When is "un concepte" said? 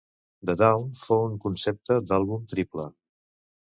1.27-2.01